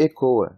[0.00, 0.56] ECOA,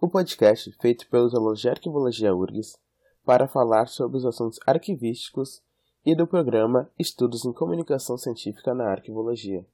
[0.00, 2.78] o podcast feito pelos alunos de Arquivologia URGS
[3.24, 5.60] para falar sobre os assuntos arquivísticos
[6.04, 9.66] e do programa Estudos em Comunicação Científica na Arquivologia.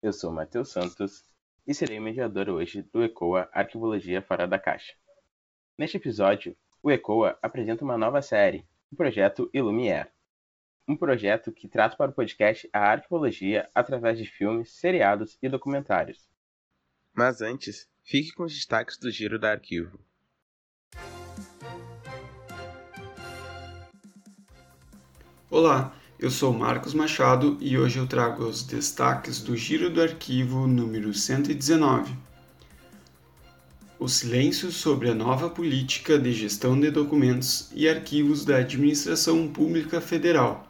[0.00, 1.33] Eu sou Matheus Santos
[1.66, 4.94] e serei mediador hoje do ECOA Arquivologia Fora da Caixa.
[5.78, 10.12] Neste episódio, o ECOA apresenta uma nova série, o projeto Ilumier.
[10.86, 16.28] Um projeto que traz para o podcast a arquivologia através de filmes, seriados e documentários.
[17.14, 19.98] Mas antes, fique com os destaques do Giro da Arquivo.
[25.50, 30.66] Olá, eu sou Marcos Machado e hoje eu trago os destaques do Giro do Arquivo
[30.66, 32.16] número 119.
[33.98, 40.00] O silêncio sobre a nova política de gestão de documentos e arquivos da Administração Pública
[40.00, 40.66] Federal.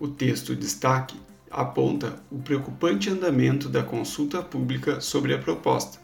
[0.00, 1.16] O texto destaque
[1.50, 6.00] aponta o preocupante andamento da consulta pública sobre a proposta.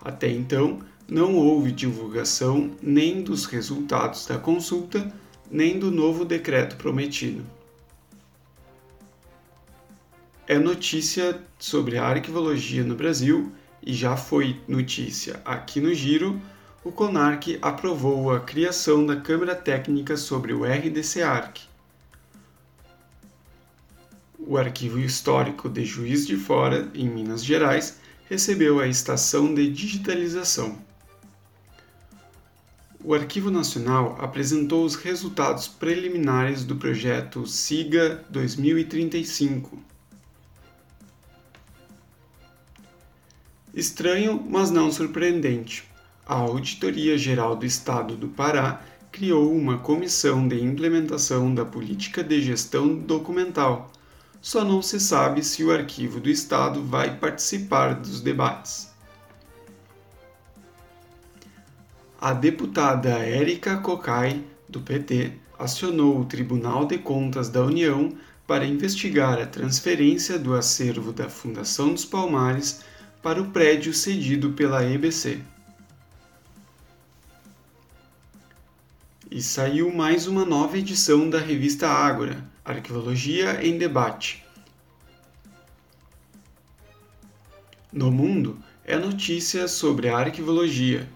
[0.00, 0.78] Até então,
[1.08, 5.12] não houve divulgação nem dos resultados da consulta,
[5.50, 7.44] nem do novo decreto prometido
[10.46, 16.40] é notícia sobre a arquivologia no Brasil e já foi notícia aqui no Giro,
[16.84, 21.60] o CONARC aprovou a criação da Câmara Técnica sobre o RDC-ARC.
[24.38, 30.76] O Arquivo Histórico de Juiz de Fora, em Minas Gerais, recebeu a estação de digitalização.
[33.04, 39.91] O Arquivo Nacional apresentou os resultados preliminares do projeto SIGA 2035
[43.74, 45.84] Estranho, mas não surpreendente.
[46.26, 52.42] A Auditoria Geral do Estado do Pará criou uma comissão de implementação da política de
[52.42, 53.90] gestão documental.
[54.42, 58.90] Só não se sabe se o Arquivo do Estado vai participar dos debates.
[62.20, 68.12] A deputada Érica Cocai, do PT, acionou o Tribunal de Contas da União
[68.46, 72.80] para investigar a transferência do acervo da Fundação dos Palmares
[73.22, 75.40] para o prédio cedido pela EBC.
[79.30, 84.44] E saiu mais uma nova edição da revista Ágora, Arqueologia em Debate.
[87.92, 91.08] No mundo é notícia sobre a arquivologia.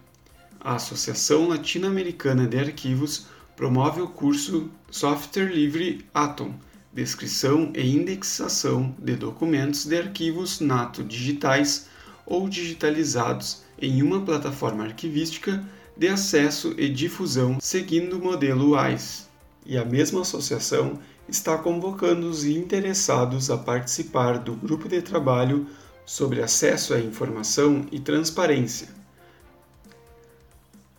[0.61, 6.55] A Associação Latino-Americana de Arquivos promove o curso Software Livre Atom,
[6.93, 11.89] descrição e indexação de documentos de arquivos nato digitais
[12.27, 15.65] ou digitalizados em uma plataforma arquivística
[15.97, 19.25] de acesso e difusão seguindo o modelo WISE.
[19.65, 20.99] E a mesma associação
[21.29, 25.67] está convocando os interessados a participar do grupo de trabalho
[26.05, 28.89] sobre acesso à informação e transparência.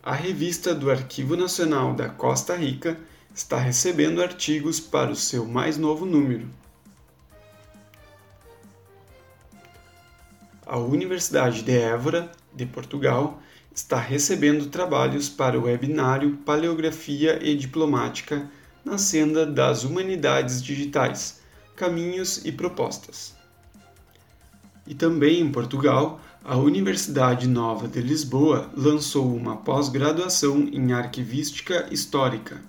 [0.03, 2.97] A revista do Arquivo Nacional da Costa Rica
[3.33, 6.47] está recebendo artigos para o seu mais novo número.
[10.67, 13.41] A Universidade de Évora, de Portugal,
[13.73, 18.50] está recebendo trabalhos para o webinário Paleografia e Diplomática
[18.83, 21.39] na Senda das Humanidades Digitais
[21.75, 23.33] Caminhos e Propostas.
[24.85, 32.61] E também em Portugal, a Universidade Nova de Lisboa lançou uma pós-graduação em Arquivística Histórica.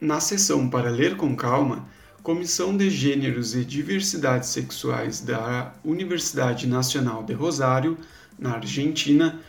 [0.00, 1.88] Na sessão para ler com calma,
[2.22, 7.96] Comissão de Gêneros e Diversidade Sexuais da Universidade Nacional de Rosário,
[8.38, 9.40] na Argentina,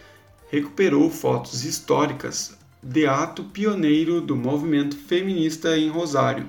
[0.49, 6.47] recuperou fotos históricas de ato pioneiro do movimento feminista em Rosário.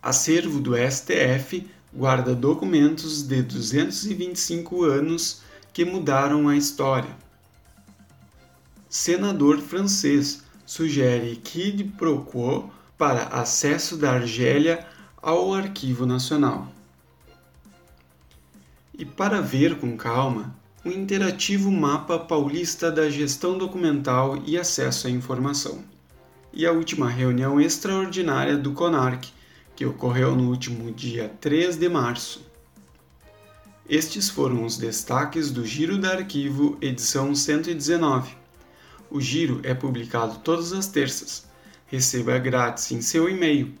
[0.00, 5.42] Acervo do STF guarda documentos de 225 anos
[5.72, 7.10] que mudaram a história.
[8.88, 12.20] Senador francês sugere quid pro
[12.98, 14.86] para acesso da Argélia
[15.20, 16.68] ao Arquivo Nacional.
[18.98, 25.10] E para ver com calma, o interativo mapa paulista da gestão documental e acesso à
[25.10, 25.84] informação.
[26.52, 29.28] E a última reunião extraordinária do CONARC,
[29.74, 32.46] que ocorreu no último dia 3 de março.
[33.86, 38.34] Estes foram os destaques do Giro da Arquivo, edição 119.
[39.10, 41.45] O giro é publicado todas as terças
[41.86, 43.72] receba grátis em seu e-mail.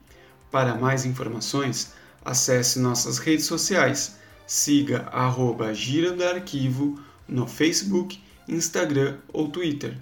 [0.50, 1.92] Para mais informações,
[2.24, 4.16] acesse nossas redes sociais,
[4.46, 6.98] siga arroba Gira do Arquivo
[7.28, 9.96] no Facebook, Instagram ou Twitter.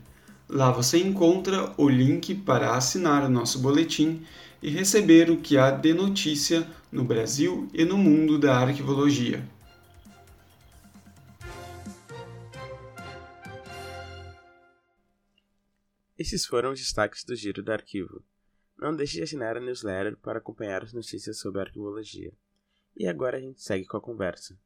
[0.49, 4.23] Lá você encontra o link para assinar o nosso boletim
[4.63, 9.43] e receber o que há de notícia no Brasil e no mundo da arquivologia.
[16.17, 18.25] Esses foram os destaques do Giro do Arquivo.
[18.79, 22.33] Não deixe de assinar a newsletter para acompanhar as notícias sobre arquivologia.
[22.97, 24.57] E agora a gente segue com a conversa.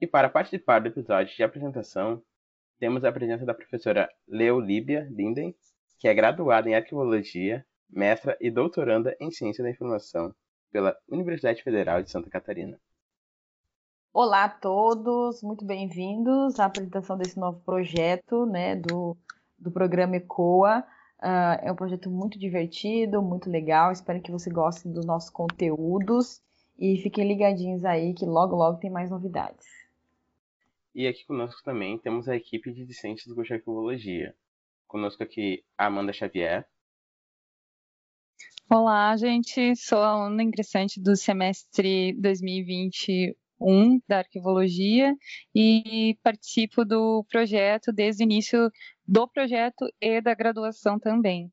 [0.00, 2.24] E para participar do episódio de apresentação,
[2.78, 5.54] temos a presença da professora Leolíbia Linden,
[5.98, 10.34] que é graduada em Arquivologia, mestra e doutoranda em Ciência da Informação
[10.72, 12.80] pela Universidade Federal de Santa Catarina.
[14.14, 19.16] Olá a todos, muito bem-vindos à apresentação desse novo projeto né, do,
[19.58, 20.84] do programa ECOA.
[21.18, 23.90] Uh, é um projeto muito divertido, muito legal.
[23.90, 26.42] Espero que você goste dos nossos conteúdos
[26.78, 29.66] e fiquem ligadinhos aí que logo, logo tem mais novidades.
[30.94, 34.36] E aqui conosco também temos a equipe de discentes do curso de Arquivologia.
[34.86, 36.68] Conosco aqui a Amanda Xavier.
[38.68, 39.74] Olá, gente.
[39.74, 42.12] Sou a aluna ingressante do semestre
[43.62, 45.14] 2021 da Arquivologia
[45.54, 48.70] e participo do projeto desde o início
[49.06, 51.50] do projeto e da graduação também.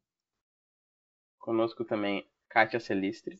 [1.38, 3.38] Conosco também Kátia Celistre.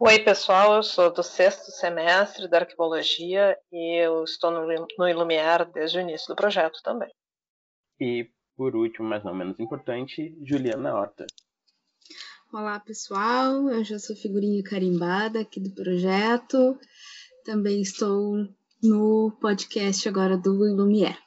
[0.00, 4.66] Oi, pessoal, eu sou do sexto semestre da Arquivologia e eu estou no,
[4.98, 7.10] no Ilumiar desde o início do projeto também.
[8.00, 11.26] E, por último, mas não menos importante, Juliana Horta.
[12.52, 16.78] Olá, pessoal, eu já sou figurinha carimbada aqui do projeto.
[17.44, 18.48] Também estou
[18.82, 21.18] no podcast agora do Ilumiar.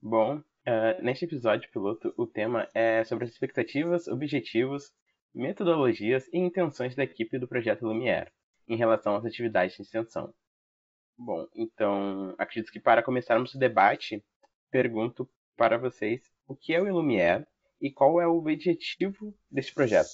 [0.00, 4.92] Bom, uh, neste episódio piloto, o tema é sobre as expectativas, objetivos
[5.34, 8.30] metodologias e intenções da equipe do projeto Lumière
[8.68, 10.32] em relação às atividades de extensão.
[11.18, 14.24] Bom, então acredito que para começarmos o debate,
[14.70, 17.44] pergunto para vocês o que é o Lumière
[17.80, 20.10] e qual é o objetivo desse projeto.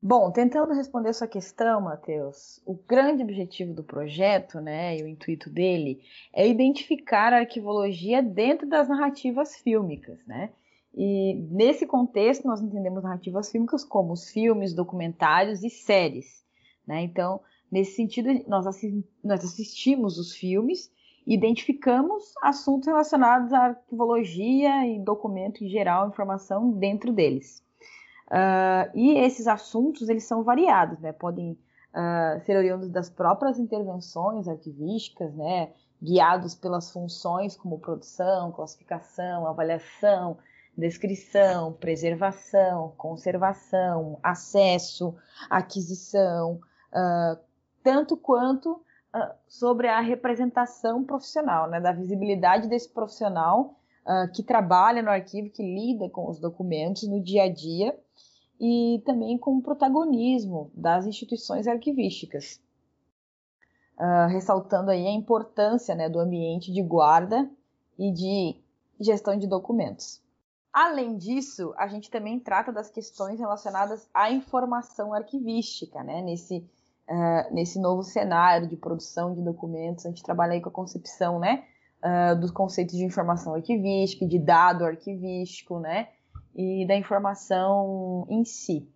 [0.00, 5.50] Bom, tentando responder sua questão, Matheus, o grande objetivo do projeto, né, e o intuito
[5.50, 6.00] dele,
[6.32, 10.50] é identificar a arquivologia dentro das narrativas fílmicas, né?
[10.94, 16.44] E nesse contexto, nós entendemos narrativas fílmicas como os filmes, documentários e séries.
[16.86, 17.02] Né?
[17.02, 17.40] Então,
[17.70, 18.64] nesse sentido, nós,
[19.22, 20.90] nós assistimos os filmes
[21.26, 27.62] e identificamos assuntos relacionados à arquivologia e documento em geral, informação dentro deles.
[28.28, 31.12] Uh, e esses assuntos, eles são variados, né?
[31.12, 35.72] podem uh, ser oriundos das próprias intervenções arquivísticas, né?
[36.00, 40.36] guiados pelas funções como produção, classificação, avaliação,
[40.76, 45.16] descrição, preservação, conservação, acesso,
[45.48, 46.60] aquisição,
[46.92, 47.38] uh,
[47.82, 48.82] tanto quanto
[49.48, 53.74] sobre a representação profissional, né, da visibilidade desse profissional
[54.34, 57.98] que trabalha no arquivo, que lida com os documentos no dia a dia
[58.60, 62.60] e também com o protagonismo das instituições arquivísticas.
[64.30, 67.50] ressaltando aí a importância né, do ambiente de guarda
[67.98, 68.56] e de
[69.00, 70.22] gestão de documentos.
[70.72, 76.20] Além disso, a gente também trata das questões relacionadas à informação arquivística, né?
[76.22, 76.58] Nesse,
[77.08, 81.38] uh, nesse novo cenário de produção de documentos, a gente trabalha aí com a concepção,
[81.38, 81.64] né?
[82.00, 86.10] Uh, dos conceitos de informação arquivística, de dado arquivístico, né?
[86.60, 88.92] E da informação em si.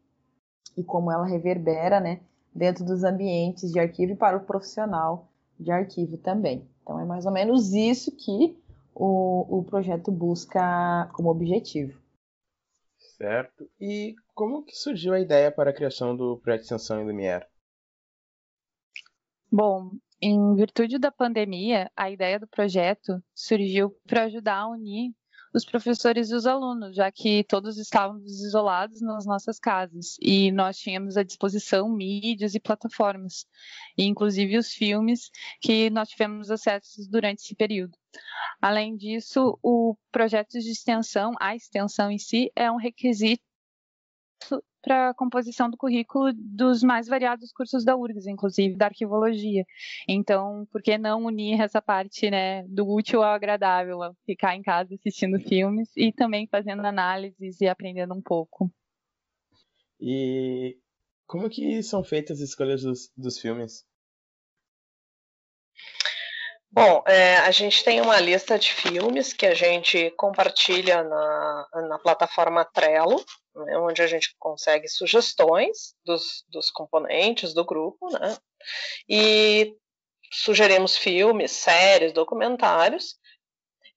[0.77, 2.21] E como ela reverbera, né?
[2.53, 5.29] Dentro dos ambientes de arquivo e para o profissional
[5.59, 6.69] de arquivo também.
[6.83, 8.61] Então é mais ou menos isso que
[8.93, 12.03] o, o projeto busca como objetivo.
[13.17, 13.71] Certo.
[13.81, 17.47] E como que surgiu a ideia para a criação do projeto extensão em Lumière?
[19.51, 25.13] Bom, em virtude da pandemia, a ideia do projeto surgiu para ajudar a unir
[25.55, 30.79] os professores e os alunos, já que todos estávamos isolados nas nossas casas e nós
[30.79, 33.47] tínhamos à disposição mídias e plataformas,
[33.97, 35.31] e inclusive os filmes
[35.61, 37.97] que nós tivemos acesso durante esse período.
[38.61, 43.43] Além disso, o projeto de extensão, a extensão em si, é um requisito
[44.83, 49.65] para a composição do currículo dos mais variados cursos da URGS, inclusive da arquivologia.
[50.09, 54.95] Então, por que não unir essa parte né, do útil ao agradável, ficar em casa
[54.95, 58.71] assistindo filmes e também fazendo análises e aprendendo um pouco.
[60.01, 60.77] E
[61.27, 63.87] como que são feitas as escolhas dos, dos filmes?
[66.75, 71.99] Bom, é, a gente tem uma lista de filmes que a gente compartilha na, na
[71.99, 73.23] plataforma Trello,
[73.55, 78.39] né, onde a gente consegue sugestões dos, dos componentes do grupo, né?
[79.07, 79.77] E
[80.33, 83.17] sugerimos filmes, séries, documentários,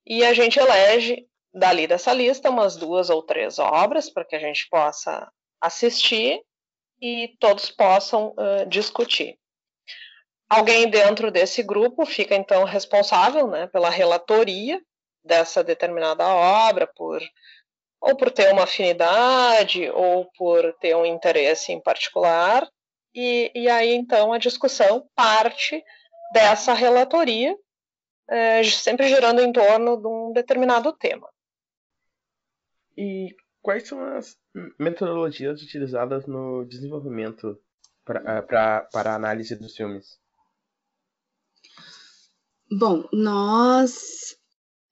[0.05, 4.39] e a gente elege dali dessa lista umas duas ou três obras para que a
[4.39, 6.43] gente possa assistir
[7.01, 9.39] e todos possam uh, discutir.
[10.49, 14.81] Alguém dentro desse grupo fica então responsável né, pela relatoria
[15.23, 17.21] dessa determinada obra, por
[17.99, 22.69] ou por ter uma afinidade, ou por ter um interesse em particular,
[23.15, 25.83] e, e aí então a discussão parte
[26.31, 27.57] dessa relatoria,
[28.29, 31.27] é, sempre girando em torno de um determinado tema.
[32.95, 34.37] E quais são as
[34.79, 37.59] metodologias utilizadas no desenvolvimento
[38.03, 40.19] pra, para análise dos filmes?
[42.77, 44.35] Bom, nós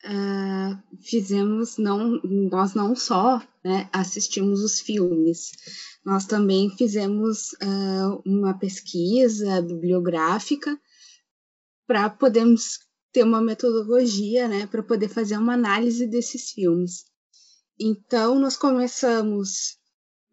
[0.06, 5.52] uh, fizemos, não, nós não só né, assistimos os filmes,
[6.06, 10.80] nós também fizemos uh, uma pesquisa bibliográfica
[11.86, 12.80] para podermos
[13.12, 17.04] ter uma metodologia, né, para poder fazer uma análise desses filmes.
[17.78, 19.78] Então, nós começamos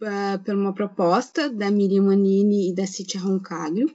[0.00, 3.92] uh, por uma proposta da Miriam Manini e da Citia Roncaglio,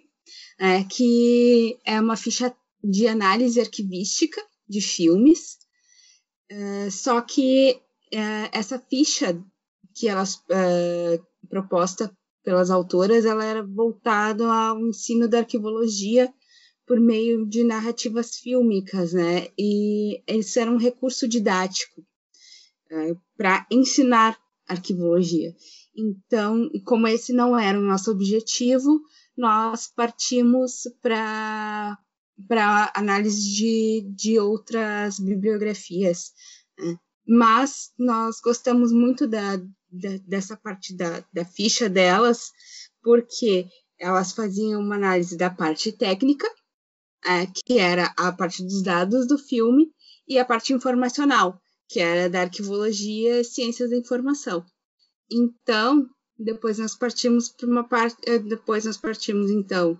[0.59, 2.53] é, que é uma ficha
[2.89, 5.57] de análise arquivística de filmes,
[6.51, 7.79] uh, só que
[8.13, 9.41] uh, essa ficha
[9.95, 16.31] que elas uh, proposta pelas autoras, ela era voltada ao ensino da arquivologia
[16.85, 19.47] por meio de narrativas fílmicas, né?
[19.57, 22.05] E isso era um recurso didático
[23.35, 24.37] para ensinar
[24.67, 25.55] arquivologia.
[25.97, 29.01] Então, como esse não era o nosso objetivo,
[29.35, 31.97] nós partimos para
[32.47, 36.31] para análise de, de outras bibliografias.
[36.77, 36.97] Né?
[37.27, 42.51] Mas nós gostamos muito da, da, dessa parte da, da ficha delas,
[43.01, 43.67] porque
[43.99, 46.47] elas faziam uma análise da parte técnica,
[47.25, 49.91] é, que era a parte dos dados do filme,
[50.27, 54.65] e a parte informacional, que era da arquivologia e ciências da informação.
[55.31, 59.99] Então, depois nós partimos para uma parte, eh, depois nós partimos então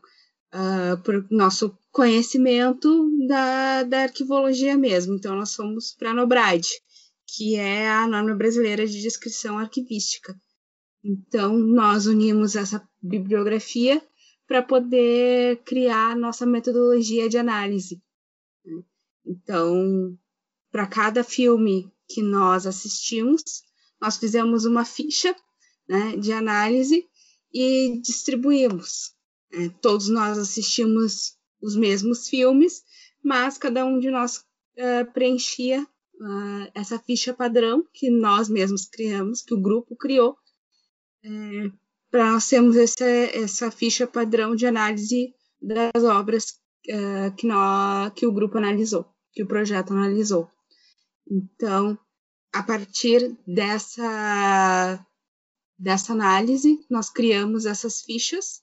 [0.55, 5.15] uh, por nosso conhecimento da, da arquivologia mesmo.
[5.15, 6.67] Então, nós fomos para a NOBRAD,
[7.27, 10.35] que é a norma brasileira de descrição arquivística.
[11.03, 14.01] Então, nós unimos essa bibliografia
[14.47, 18.01] para poder criar nossa metodologia de análise.
[19.25, 20.17] Então,
[20.71, 23.43] para cada filme que nós assistimos,
[23.99, 25.35] nós fizemos uma ficha
[25.87, 27.07] né, de análise
[27.51, 29.14] e distribuímos.
[29.55, 32.83] É, todos nós assistimos os mesmos filmes,
[33.23, 34.37] mas cada um de nós
[34.77, 40.37] uh, preenchia uh, essa ficha padrão que nós mesmos criamos, que o grupo criou,
[41.23, 41.71] é,
[42.11, 46.59] para nós termos essa, essa ficha padrão de análise das obras
[46.89, 47.47] uh, que,
[48.15, 50.51] que o grupo analisou, que o projeto analisou.
[51.31, 51.97] Então,
[52.53, 55.05] a partir dessa,
[55.79, 58.61] dessa análise, nós criamos essas fichas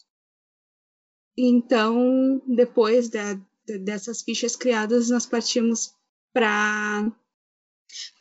[1.36, 3.34] então, depois da,
[3.80, 5.94] dessas fichas criadas, nós partimos
[6.32, 7.10] para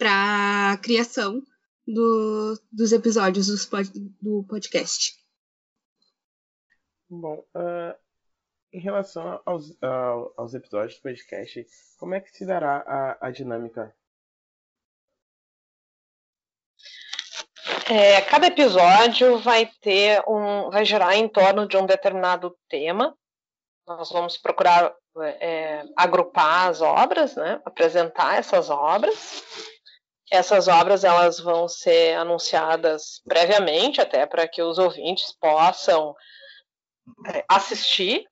[0.01, 1.41] a criação
[1.87, 3.89] do, dos episódios dos pod,
[4.21, 5.19] do podcast.
[7.09, 7.97] Bom, uh,
[8.71, 11.65] em relação aos, uh, aos episódios do podcast,
[11.97, 13.93] como é que se dará a, a dinâmica?
[17.93, 23.13] É, cada episódio vai ter um, vai girar em torno de um determinado tema.
[23.85, 24.95] Nós vamos procurar
[25.41, 29.43] é, agrupar as obras, né, apresentar essas obras.
[30.31, 36.15] Essas obras elas vão ser anunciadas previamente, até para que os ouvintes possam
[37.27, 38.25] é, assistir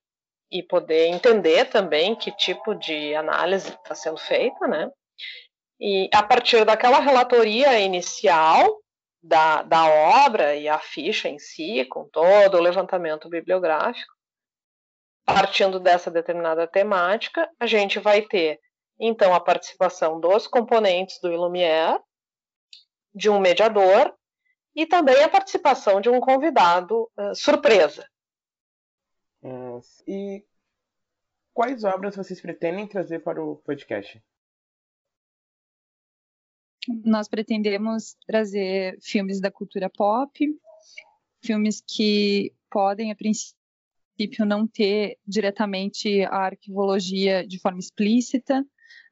[0.49, 4.89] e poder entender também que tipo de análise está sendo feita, né?
[5.77, 8.79] E a partir daquela relatoria inicial,
[9.21, 9.85] da, da
[10.25, 14.13] obra e a ficha em si, com todo o levantamento bibliográfico,
[15.25, 18.59] partindo dessa determinada temática, a gente vai ter
[18.99, 21.99] então a participação dos componentes do Ilumier,
[23.13, 24.13] de um mediador
[24.75, 28.07] e também a participação de um convidado uh, surpresa.
[30.07, 30.45] e
[31.53, 34.21] quais obras vocês pretendem trazer para o podcast?
[37.05, 40.47] Nós pretendemos trazer filmes da cultura pop,
[41.43, 48.65] filmes que podem, a princípio, não ter diretamente a arquivologia de forma explícita,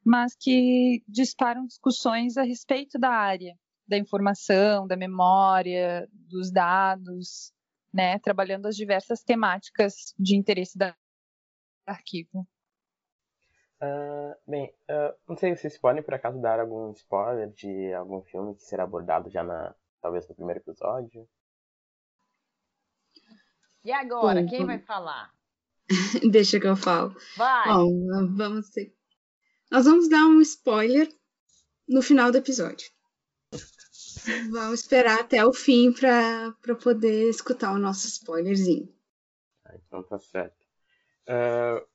[0.04, 3.56] mas que disparam discussões a respeito da área,
[3.86, 7.52] da informação, da memória, dos dados,
[7.92, 10.94] né, trabalhando as diversas temáticas de interesse da
[11.86, 12.46] arquivo.
[13.80, 18.22] Uh, bem, uh, não sei se vocês podem por acaso dar algum spoiler de algum
[18.22, 21.28] filme que será abordado já na talvez no primeiro episódio.
[23.84, 25.32] E agora, Bom, quem vai falar?
[26.30, 27.14] Deixa que eu falo.
[27.36, 27.68] Vai.
[27.68, 28.94] Bom, vamos ter...
[29.70, 31.08] Nós vamos dar um spoiler
[31.88, 32.90] no final do episódio.
[34.50, 38.92] Vamos esperar até o fim para poder escutar o nosso spoilerzinho.
[39.64, 40.66] Ah, então tá certo.
[41.26, 41.86] Uh,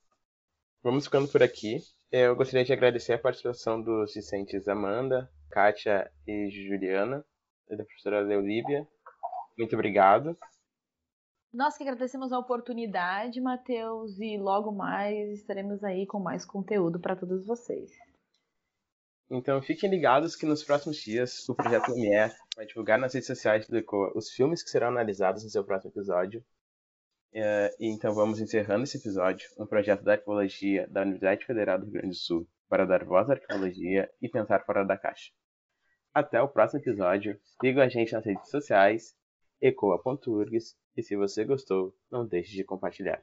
[0.84, 1.78] vamos ficando por aqui.
[2.12, 7.24] Eu gostaria de agradecer a participação dos discentes Amanda, Kátia e Juliana,
[7.68, 8.86] e da professora Leolívia.
[9.58, 10.36] Muito obrigado.
[11.52, 17.16] Nós que agradecemos a oportunidade, Matheus, e logo mais estaremos aí com mais conteúdo para
[17.16, 17.90] todos vocês.
[19.30, 23.66] Então fiquem ligados que nos próximos dias o Projeto Lumière vai divulgar nas redes sociais
[23.66, 26.44] do ECOA os filmes que serão analisados no seu próximo episódio.
[27.36, 31.84] É, e então vamos encerrando esse episódio, um projeto da arqueologia da Universidade Federal do
[31.84, 35.32] Rio Grande do Sul para dar voz à arqueologia e pensar fora da caixa.
[36.12, 37.36] Até o próximo episódio.
[37.60, 39.16] Sigam a gente nas redes sociais,
[39.60, 43.20] ecoa.urgs e se você gostou, não deixe de compartilhar.